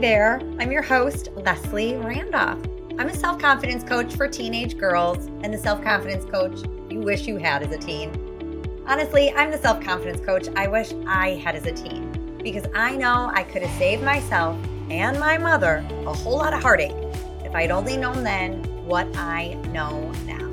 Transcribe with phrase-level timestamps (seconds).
[0.00, 2.64] There, I'm your host, Leslie Randolph.
[3.00, 7.26] I'm a self confidence coach for teenage girls and the self confidence coach you wish
[7.26, 8.12] you had as a teen.
[8.86, 12.94] Honestly, I'm the self confidence coach I wish I had as a teen because I
[12.94, 14.56] know I could have saved myself
[14.88, 16.94] and my mother a whole lot of heartache
[17.44, 20.48] if I'd only known then what I know now.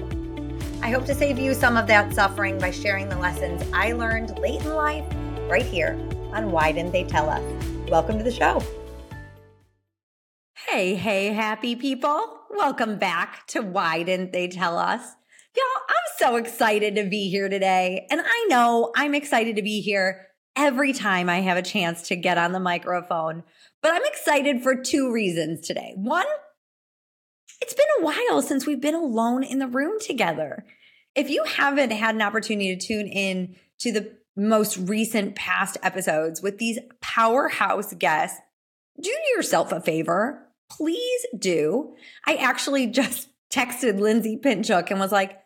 [0.81, 4.39] I hope to save you some of that suffering by sharing the lessons I learned
[4.39, 5.05] late in life
[5.47, 5.99] right here
[6.33, 7.43] on Why Didn't They Tell Us?
[7.91, 8.63] Welcome to the show.
[10.67, 12.39] Hey, hey, happy people.
[12.49, 14.99] Welcome back to Why Didn't They Tell Us?
[15.55, 18.07] Y'all, I'm so excited to be here today.
[18.09, 20.25] And I know I'm excited to be here
[20.55, 23.43] every time I have a chance to get on the microphone.
[23.83, 25.93] But I'm excited for two reasons today.
[25.95, 26.25] One,
[27.61, 30.65] it's been a while since we've been alone in the room together.
[31.13, 36.41] If you haven't had an opportunity to tune in to the most recent past episodes
[36.41, 38.39] with these powerhouse guests,
[38.99, 41.95] do yourself a favor please do.
[42.25, 45.39] I actually just texted Lindsay Pinchuk and was like,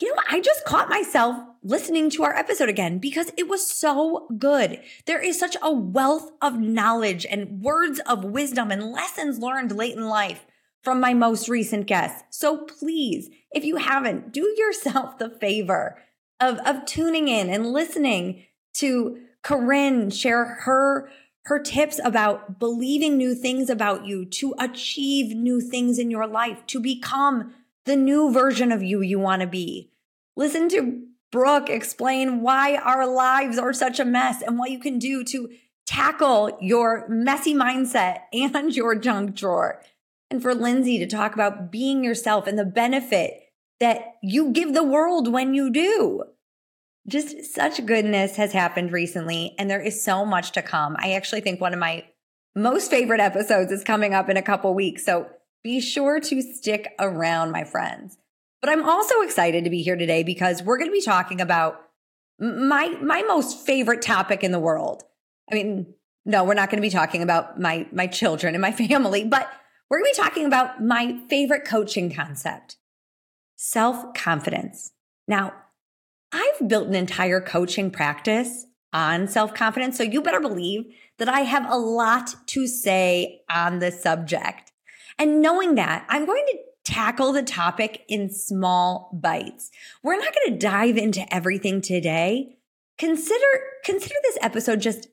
[0.00, 4.28] you know, I just caught myself listening to our episode again because it was so
[4.38, 4.80] good.
[5.06, 9.96] There is such a wealth of knowledge and words of wisdom and lessons learned late
[9.96, 10.46] in life
[10.84, 12.22] from my most recent guests.
[12.30, 15.98] So please, if you haven't, do yourself the favor
[16.40, 21.10] of, of tuning in and listening to Corinne share her
[21.48, 26.58] her tips about believing new things about you to achieve new things in your life,
[26.66, 27.54] to become
[27.86, 29.90] the new version of you you want to be.
[30.36, 34.98] Listen to Brooke explain why our lives are such a mess and what you can
[34.98, 35.48] do to
[35.86, 39.82] tackle your messy mindset and your junk drawer.
[40.30, 43.40] And for Lindsay to talk about being yourself and the benefit
[43.80, 46.24] that you give the world when you do
[47.08, 50.96] just such goodness has happened recently, and there is so much to come.
[50.98, 52.04] I actually think one of my
[52.54, 55.04] most favorite episodes is coming up in a couple weeks.
[55.04, 55.28] So
[55.64, 58.18] be sure to stick around, my friends.
[58.60, 61.80] But I'm also excited to be here today because we're going to be talking about
[62.38, 65.02] my my most favorite topic in the world.
[65.50, 68.72] I mean, no, we're not going to be talking about my my children and my
[68.88, 69.50] family, but
[69.88, 72.76] we're going to be talking about my favorite coaching concept.
[73.56, 74.92] Self-confidence.
[75.26, 75.52] Now,
[76.32, 79.96] I've built an entire coaching practice on self confidence.
[79.96, 80.86] So you better believe
[81.18, 84.72] that I have a lot to say on the subject.
[85.18, 89.70] And knowing that, I'm going to tackle the topic in small bites.
[90.02, 92.56] We're not going to dive into everything today.
[92.98, 93.44] Consider,
[93.84, 95.08] consider this episode just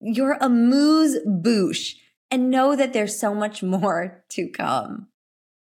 [0.00, 1.96] your amuse bouche
[2.30, 5.08] and know that there's so much more to come.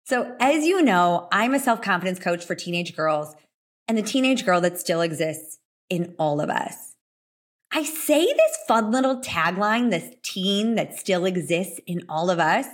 [0.06, 3.36] So as you know, I'm a self confidence coach for teenage girls
[3.88, 5.60] and the teenage girl that still exists
[5.90, 6.96] in all of us.
[7.72, 12.68] I say this fun little tagline, this teen that still exists in all of us,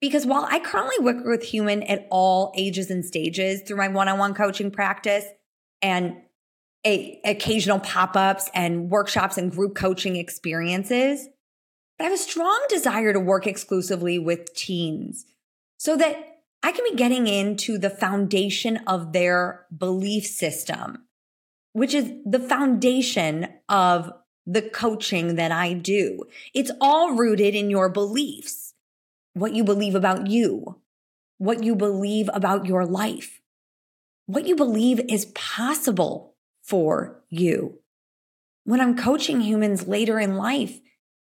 [0.00, 4.34] because while I currently work with human at all ages and stages through my one-on-one
[4.34, 5.26] coaching practice
[5.80, 6.16] and
[6.84, 11.28] a, occasional pop-ups and workshops and group coaching experiences,
[12.00, 15.24] I have a strong desire to work exclusively with teens
[15.78, 16.31] so that
[16.62, 21.06] I can be getting into the foundation of their belief system,
[21.72, 24.12] which is the foundation of
[24.46, 26.24] the coaching that I do.
[26.54, 28.74] It's all rooted in your beliefs,
[29.34, 30.80] what you believe about you,
[31.38, 33.40] what you believe about your life,
[34.26, 37.80] what you believe is possible for you.
[38.64, 40.80] When I'm coaching humans later in life,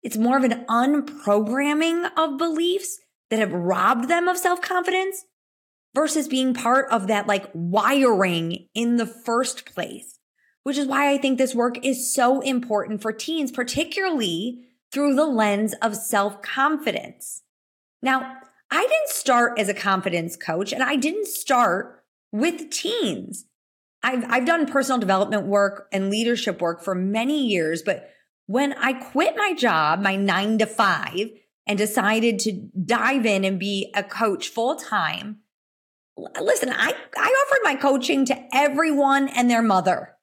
[0.02, 3.00] it's more of an unprogramming of beliefs
[3.30, 5.24] that have robbed them of self confidence
[5.94, 10.18] versus being part of that like wiring in the first place,
[10.62, 15.26] which is why I think this work is so important for teens, particularly through the
[15.26, 17.42] lens of self confidence.
[18.02, 18.36] Now,
[18.70, 23.46] I didn't start as a confidence coach and I didn't start with teens.
[24.02, 28.10] I've, I've done personal development work and leadership work for many years, but
[28.46, 31.30] when I quit my job, my nine to five,
[31.66, 32.52] and decided to
[32.84, 35.38] dive in and be a coach full time,
[36.40, 40.16] listen, I, I offered my coaching to everyone and their mother,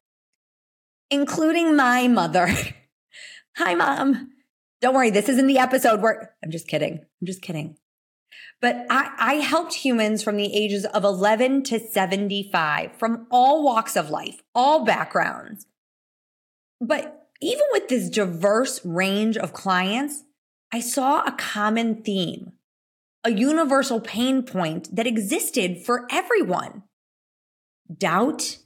[1.09, 2.49] including my mother.
[3.57, 4.31] Hi, mom.
[4.81, 6.99] Don't worry, this isn't the episode where I'm just kidding.
[6.99, 7.77] I'm just kidding.
[8.61, 13.95] But I, I helped humans from the ages of 11 to 75 from all walks
[13.95, 15.65] of life, all backgrounds.
[16.79, 20.23] But even with this diverse range of clients,
[20.73, 22.53] I saw a common theme,
[23.23, 26.83] a universal pain point that existed for everyone
[27.95, 28.57] doubt,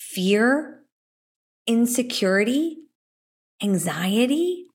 [0.00, 0.82] fear,
[1.68, 2.78] insecurity,
[3.62, 4.66] anxiety.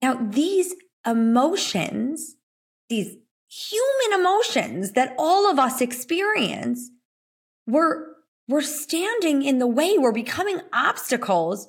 [0.00, 2.36] Now, these emotions,
[2.88, 3.16] these
[3.48, 6.88] human emotions that all of us experience,
[7.66, 8.14] were,
[8.46, 11.66] were standing in the way, were becoming obstacles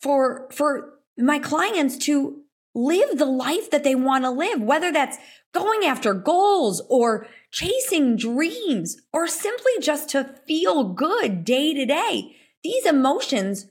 [0.00, 2.42] for, for my clients to
[2.74, 5.18] live the life that they want to live, whether that's
[5.52, 12.36] going after goals or chasing dreams or simply just to feel good day to day.
[12.62, 13.66] These emotions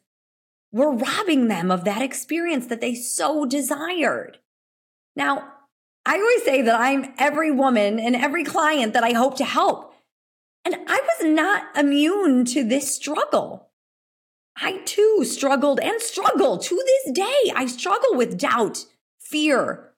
[0.71, 4.39] were robbing them of that experience that they so desired.
[5.15, 5.53] Now,
[6.05, 9.93] I always say that I'm every woman and every client that I hope to help.
[10.63, 13.66] And I was not immune to this struggle.
[14.59, 17.51] I too struggled and struggle to this day.
[17.55, 18.85] I struggle with doubt,
[19.19, 19.93] fear,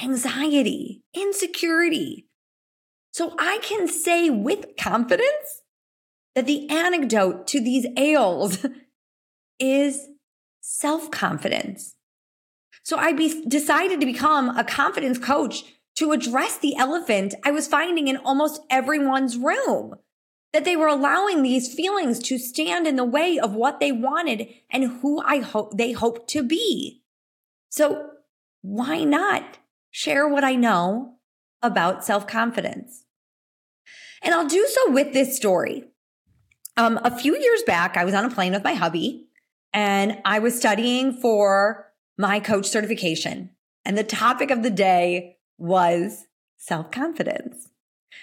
[0.00, 2.26] anxiety, insecurity.
[3.12, 5.62] So I can say with confidence
[6.34, 8.66] that the antidote to these ails
[9.60, 10.08] is
[10.60, 11.94] self confidence.
[12.82, 15.64] So I be- decided to become a confidence coach
[15.96, 19.94] to address the elephant I was finding in almost everyone's room.
[20.52, 24.48] That they were allowing these feelings to stand in the way of what they wanted
[24.70, 27.02] and who I hope they hoped to be.
[27.70, 28.10] So
[28.60, 29.58] why not
[29.90, 31.16] share what I know
[31.62, 33.04] about self confidence?
[34.22, 35.84] And I'll do so with this story.
[36.76, 39.26] Um, a few years back, I was on a plane with my hubby
[39.72, 43.50] and I was studying for my coach certification.
[43.84, 46.26] And the topic of the day was
[46.56, 47.68] self confidence.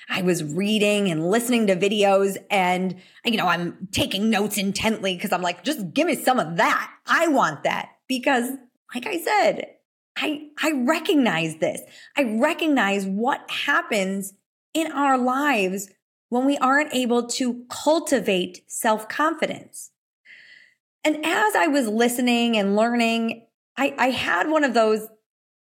[0.10, 2.96] I was reading and listening to videos and,
[3.26, 6.92] you know, I'm taking notes intently because I'm like, just give me some of that.
[7.06, 8.52] I want that because,
[8.94, 9.68] like I said,
[10.18, 11.82] I, I recognize this.
[12.18, 14.34] I recognize what happens
[14.74, 15.90] in our lives
[16.30, 19.92] when we aren't able to cultivate self confidence.
[21.04, 23.46] And as I was listening and learning,
[23.78, 25.08] I, I had one of those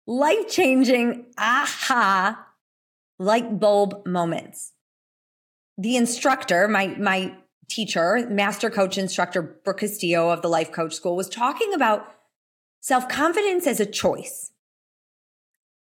[0.07, 2.47] life changing aha
[3.23, 4.73] light bulb moments.
[5.79, 7.37] The instructor, my, my
[7.69, 12.15] teacher, master coach instructor, Brooke Castillo of the Life Coach School, was talking about
[12.81, 14.51] self confidence as a choice.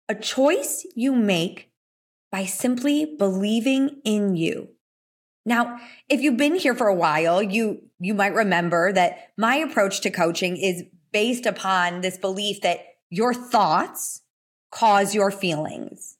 [0.08, 1.70] A choice you make
[2.32, 4.70] by simply believing in you.
[5.46, 5.78] Now,
[6.08, 10.10] if you've been here for a while, you, you might remember that my approach to
[10.10, 14.22] coaching is based upon this belief that your thoughts
[14.70, 16.18] cause your feelings.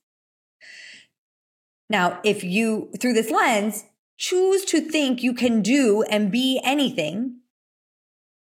[1.91, 3.83] Now, if you, through this lens,
[4.17, 7.41] choose to think you can do and be anything,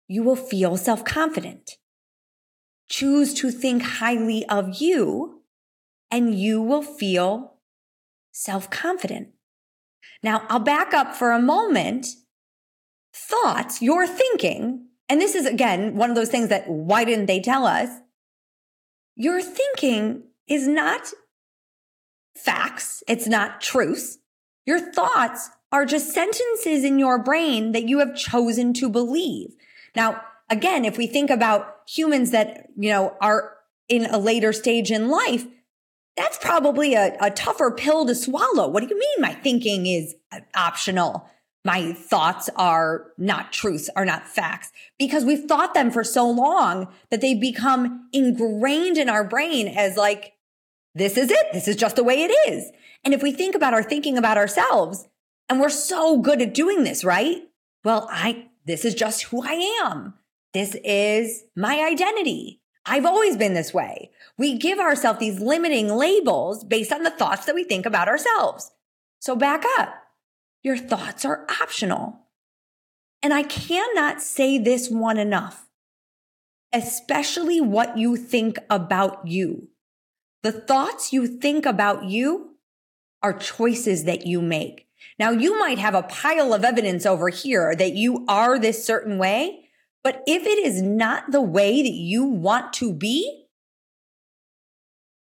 [0.06, 1.72] you will feel self confident.
[2.88, 5.42] Choose to think highly of you
[6.08, 7.54] and you will feel
[8.30, 9.30] self confident.
[10.22, 12.06] Now, I'll back up for a moment.
[13.12, 17.40] Thoughts, your thinking, and this is again one of those things that why didn't they
[17.40, 17.90] tell us?
[19.16, 21.12] Your thinking is not
[22.36, 24.18] facts, it's not truths.
[24.66, 29.54] Your thoughts are just sentences in your brain that you have chosen to believe.
[29.96, 30.20] Now,
[30.50, 33.54] again, if we think about humans that, you know, are
[33.88, 35.46] in a later stage in life,
[36.16, 38.68] that's probably a, a tougher pill to swallow.
[38.68, 40.14] What do you mean my thinking is
[40.54, 41.28] optional?
[41.64, 46.88] My thoughts are not truths, are not facts, because we've thought them for so long
[47.10, 50.32] that they've become ingrained in our brain as like,
[50.94, 51.46] this is it.
[51.52, 52.70] This is just the way it is.
[53.04, 55.08] And if we think about our thinking about ourselves,
[55.48, 57.42] and we're so good at doing this, right?
[57.84, 60.14] Well, I, this is just who I am.
[60.54, 62.60] This is my identity.
[62.84, 64.10] I've always been this way.
[64.36, 68.70] We give ourselves these limiting labels based on the thoughts that we think about ourselves.
[69.20, 69.94] So back up.
[70.62, 72.26] Your thoughts are optional.
[73.22, 75.68] And I cannot say this one enough,
[76.72, 79.68] especially what you think about you.
[80.42, 82.56] The thoughts you think about you
[83.22, 84.88] are choices that you make.
[85.18, 89.18] Now, you might have a pile of evidence over here that you are this certain
[89.18, 89.68] way,
[90.02, 93.46] but if it is not the way that you want to be,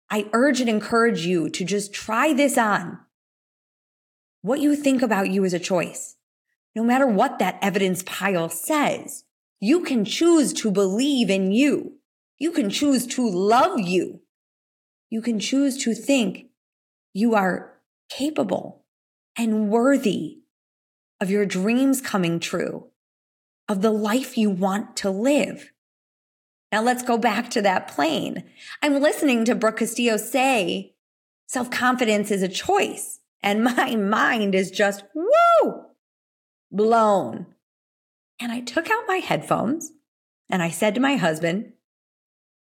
[0.10, 3.00] I urge and encourage you to just try this on.
[4.42, 6.16] What you think about you is a choice.
[6.76, 9.24] No matter what that evidence pile says,
[9.60, 11.98] you can choose to believe in you.
[12.40, 14.22] You can choose to love you.
[15.12, 16.48] You can choose to think
[17.14, 17.74] you are
[18.10, 18.86] capable
[19.38, 20.40] and worthy
[21.20, 22.88] of your dreams coming true
[23.70, 25.72] of the life you want to live.
[26.72, 28.46] Now let's go back to that plane.
[28.82, 30.96] I'm listening to Brooke Castillo say
[31.48, 33.20] self confidence is a choice.
[33.44, 35.86] And my mind is just woo
[36.72, 37.48] blown.
[38.40, 39.92] And I took out my headphones
[40.50, 41.74] and I said to my husband,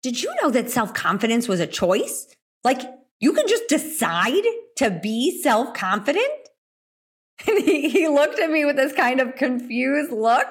[0.02, 2.26] did you know that self confidence was a choice?
[2.64, 2.80] Like
[3.21, 4.42] you can just decide
[4.76, 6.26] to be self confident?
[7.49, 10.47] And he, he looked at me with this kind of confused look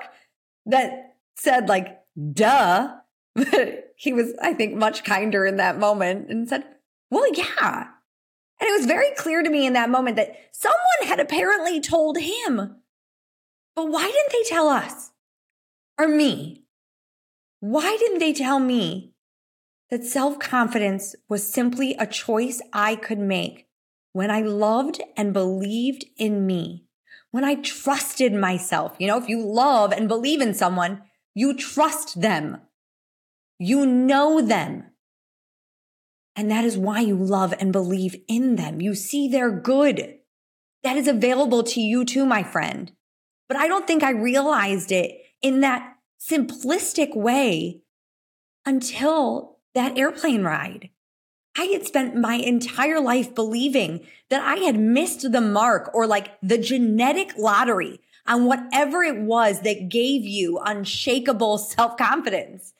[0.65, 1.99] that said, like,
[2.33, 2.95] duh.
[3.35, 6.65] But he was, I think, much kinder in that moment and said,
[7.09, 7.87] well, yeah.
[8.59, 12.17] And it was very clear to me in that moment that someone had apparently told
[12.17, 12.75] him.
[13.75, 15.11] But why didn't they tell us?
[15.97, 16.65] Or me?
[17.61, 19.10] Why didn't they tell me
[19.91, 23.67] that self confidence was simply a choice I could make
[24.13, 26.85] when I loved and believed in me,
[27.31, 28.95] when I trusted myself.
[28.97, 31.03] You know, if you love and believe in someone,
[31.35, 32.61] you trust them,
[33.59, 34.85] you know them.
[36.35, 38.79] And that is why you love and believe in them.
[38.79, 40.17] You see their good.
[40.83, 42.91] That is available to you too, my friend.
[43.49, 47.81] But I don't think I realized it in that simplistic way
[48.65, 50.89] until that airplane ride.
[51.57, 56.39] I had spent my entire life believing that I had missed the mark or like
[56.41, 62.73] the genetic lottery on whatever it was that gave you unshakable self confidence.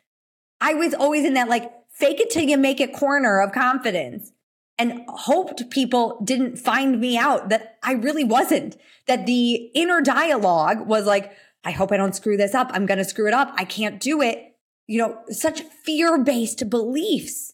[0.62, 4.32] I was always in that like fake it till you make it corner of confidence
[4.78, 10.88] and hoped people didn't find me out that I really wasn't, that the inner dialogue
[10.88, 11.34] was like,
[11.64, 12.72] I hope I don't screw this up.
[12.74, 13.54] I'm going to screw it up.
[13.56, 14.51] I can't do it.
[14.88, 17.54] You know, such fear based beliefs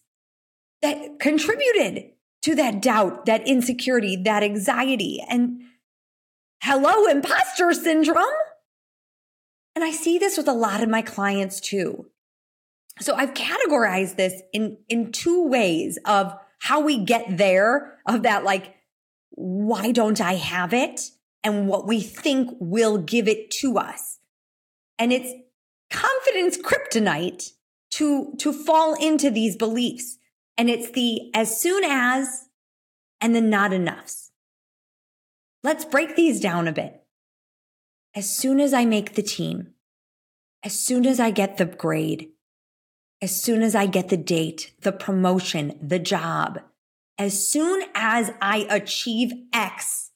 [0.82, 2.10] that contributed
[2.42, 5.24] to that doubt, that insecurity, that anxiety.
[5.28, 5.62] And
[6.62, 8.24] hello, imposter syndrome.
[9.74, 12.06] And I see this with a lot of my clients too.
[13.00, 18.42] So I've categorized this in, in two ways of how we get there of that,
[18.42, 18.74] like,
[19.30, 21.00] why don't I have it?
[21.44, 24.18] And what we think will give it to us.
[24.98, 25.32] And it's
[25.90, 27.52] confidence kryptonite
[27.92, 30.18] to, to fall into these beliefs.
[30.56, 32.48] And it's the as soon as
[33.20, 34.30] and the not enoughs.
[35.62, 37.02] Let's break these down a bit.
[38.14, 39.74] As soon as I make the team,
[40.62, 42.30] as soon as I get the grade,
[43.20, 46.60] as soon as I get the date, the promotion, the job,
[47.18, 50.10] as soon as I achieve X,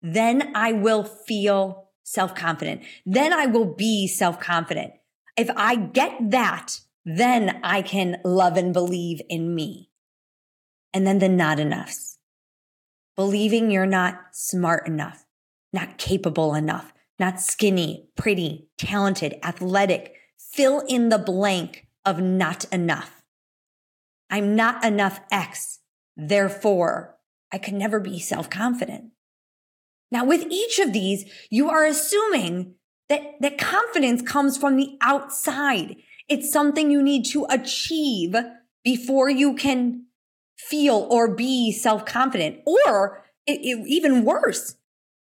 [0.00, 2.82] then I will feel self confident.
[3.04, 4.92] Then I will be self confident.
[5.36, 9.90] If I get that, then I can love and believe in me.
[10.92, 12.18] And then the not enoughs.
[13.16, 15.24] Believing you're not smart enough,
[15.72, 20.14] not capable enough, not skinny, pretty, talented, athletic.
[20.38, 23.22] Fill in the blank of not enough.
[24.30, 25.80] I'm not enough X.
[26.16, 27.18] Therefore,
[27.52, 29.12] I can never be self confident.
[30.10, 32.75] Now, with each of these, you are assuming
[33.08, 35.96] that, that confidence comes from the outside.
[36.28, 38.34] It's something you need to achieve
[38.84, 40.06] before you can
[40.58, 42.60] feel or be self confident.
[42.66, 44.76] Or it, it, even worse,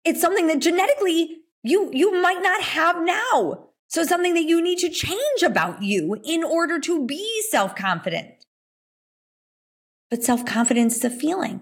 [0.04, 3.68] it's something that genetically you, you might not have now.
[3.88, 8.46] So something that you need to change about you in order to be self confident.
[10.10, 11.62] But self confidence is a feeling.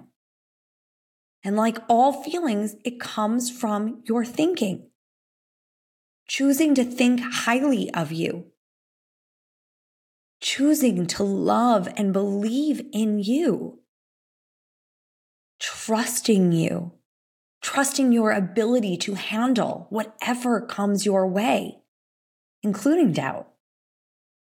[1.44, 4.89] And like all feelings, it comes from your thinking.
[6.30, 8.46] Choosing to think highly of you.
[10.42, 13.80] Choosing to love and believe in you,
[15.60, 16.94] trusting you,
[17.64, 21.80] trusting your ability to handle whatever comes your way,
[22.62, 23.48] including doubt,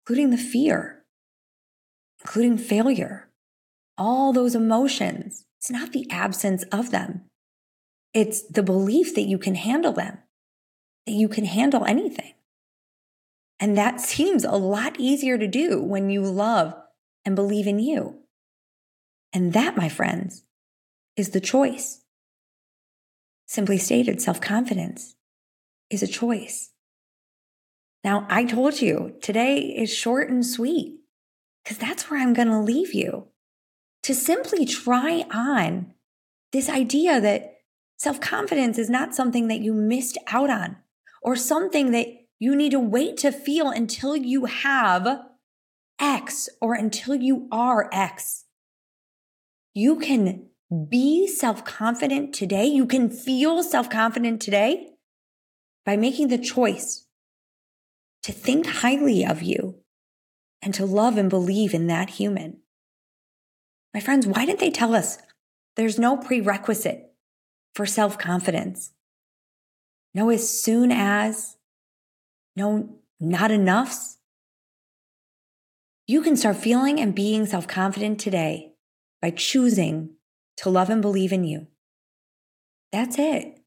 [0.01, 1.05] including the fear,
[2.21, 3.29] including failure,
[3.95, 5.45] all those emotions.
[5.59, 7.25] It's not the absence of them.
[8.11, 10.17] It's the belief that you can handle them,
[11.05, 12.33] that you can handle anything.
[13.59, 16.73] And that seems a lot easier to do when you love
[17.23, 18.19] and believe in you.
[19.33, 20.43] And that, my friends,
[21.15, 22.01] is the choice.
[23.47, 25.15] Simply stated, self confidence
[25.89, 26.71] is a choice.
[28.03, 30.99] Now, I told you today is short and sweet
[31.63, 33.27] because that's where I'm going to leave you
[34.03, 35.93] to simply try on
[36.51, 37.55] this idea that
[37.97, 40.77] self confidence is not something that you missed out on
[41.25, 45.21] or something that you need to wait to feel until you have
[45.99, 48.45] X or until you are X.
[49.73, 50.49] You can
[50.89, 52.65] be self confident today.
[52.65, 54.91] You can feel self confident today
[55.83, 57.07] by making the choice
[58.21, 59.79] to think highly of you
[60.61, 62.59] and to love and believe in that human.
[63.95, 65.17] My friends, why didn't they tell us
[65.75, 67.13] there's no prerequisite
[67.73, 68.91] for self confidence?
[70.15, 71.57] No, as soon as
[72.55, 74.17] no, not enoughs.
[76.07, 78.71] You can start feeling and being self confident today
[79.21, 80.11] by choosing
[80.57, 81.67] to love and believe in you.
[82.93, 83.59] That's it.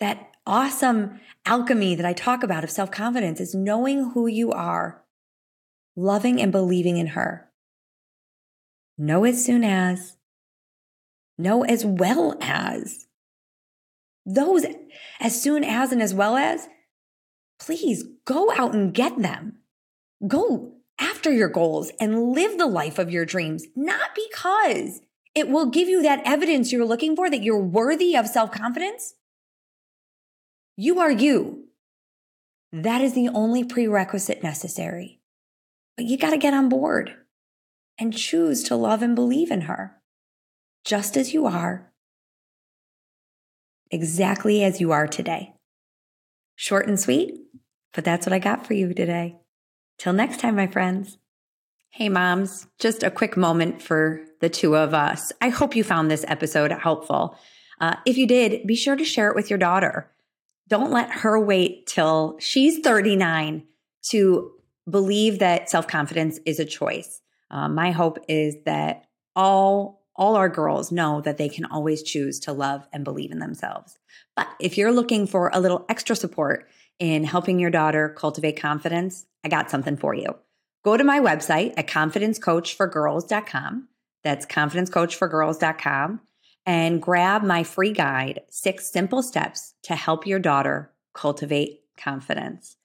[0.00, 5.04] That awesome alchemy that I talk about of self confidence is knowing who you are,
[5.94, 7.50] loving and believing in her.
[8.96, 10.16] Know as soon as,
[11.36, 13.06] know as well as.
[14.26, 14.66] Those
[15.20, 16.68] as soon as and as well as,
[17.60, 19.58] please go out and get them.
[20.26, 25.00] Go after your goals and live the life of your dreams, not because
[25.34, 29.14] it will give you that evidence you're looking for that you're worthy of self confidence.
[30.76, 31.68] You are you.
[32.72, 35.20] That is the only prerequisite necessary.
[35.96, 37.14] But you got to get on board
[37.98, 39.96] and choose to love and believe in her
[40.84, 41.92] just as you are,
[43.90, 45.54] exactly as you are today.
[46.54, 47.34] Short and sweet,
[47.92, 49.36] but that's what I got for you today.
[49.98, 51.18] Till next time, my friends.
[51.90, 55.32] Hey, moms, just a quick moment for the two of us.
[55.40, 57.36] I hope you found this episode helpful.
[57.80, 60.10] Uh, if you did, be sure to share it with your daughter.
[60.68, 63.64] Don't let her wait till she's 39
[64.10, 64.52] to
[64.88, 67.20] believe that self confidence is a choice.
[67.50, 72.40] Uh, my hope is that all all our girls know that they can always choose
[72.40, 73.98] to love and believe in themselves.
[74.34, 76.68] But if you're looking for a little extra support
[76.98, 80.36] in helping your daughter cultivate confidence, I got something for you.
[80.84, 83.88] Go to my website at confidencecoachforgirls.com.
[84.22, 86.20] That's confidencecoachforgirls.com
[86.66, 92.76] and grab my free guide, Six Simple Steps to Help Your Daughter Cultivate Confidence.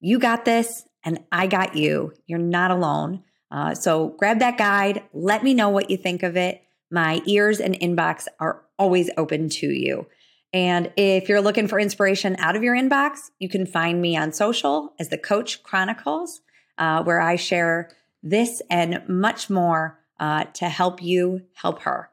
[0.00, 2.14] You got this, and I got you.
[2.26, 3.22] You're not alone.
[3.50, 5.02] Uh, so grab that guide.
[5.12, 6.62] Let me know what you think of it.
[6.90, 10.06] My ears and inbox are always open to you.
[10.52, 14.32] And if you're looking for inspiration out of your inbox, you can find me on
[14.32, 16.40] social as the Coach Chronicles,
[16.78, 17.90] uh, where I share
[18.22, 22.10] this and much more uh, to help you help her.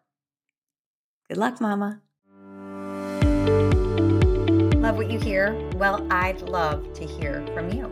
[1.30, 2.02] Good luck, Mama.
[4.76, 5.54] Love what you hear?
[5.76, 7.90] Well, I'd love to hear from you.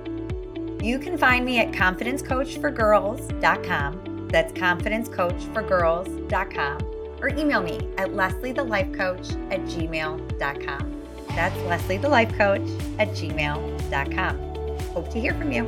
[0.83, 4.10] You can find me at confidencecoachforgirls.com.
[4.31, 6.87] That's confidencecoachforgirls.com.
[7.21, 11.01] Or email me at lesliethelifecoach at gmail.com.
[11.35, 12.67] That's Leslie the Life Coach
[12.97, 14.39] at gmail.com.
[14.93, 15.67] Hope to hear from you.